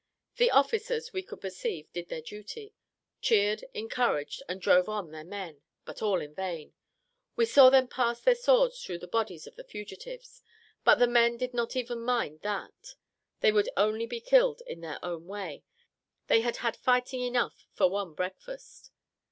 The 0.37 0.49
officers, 0.49 1.13
we 1.13 1.21
could 1.21 1.41
perceive, 1.41 1.93
did 1.93 2.09
their 2.09 2.23
duty 2.23 2.73
cheered, 3.21 3.63
encouraged, 3.75 4.41
and 4.49 4.59
drove 4.59 4.89
on 4.89 5.11
their 5.11 5.23
men, 5.23 5.61
but 5.85 6.01
all 6.01 6.21
in 6.21 6.33
vain! 6.33 6.73
We 7.35 7.45
saw 7.45 7.69
them 7.69 7.87
pass 7.87 8.19
their 8.19 8.33
swords 8.33 8.83
through 8.83 8.97
the 8.97 9.07
bodies 9.07 9.45
of 9.45 9.57
the 9.57 9.63
fugitives; 9.63 10.41
but 10.83 10.95
the 10.95 11.05
men 11.05 11.37
did 11.37 11.53
not 11.53 11.75
even 11.75 11.99
mind 12.01 12.39
that 12.41 12.95
they 13.41 13.51
would 13.51 13.69
only 13.77 14.07
be 14.07 14.19
killed 14.21 14.63
in 14.65 14.81
their 14.81 14.97
own 15.05 15.27
way 15.27 15.65
they 16.25 16.41
had 16.41 16.55
had 16.65 16.75
fighting 16.77 17.21
enough 17.21 17.67
for 17.75 17.87
one 17.87 18.15
breakfast. 18.15 18.89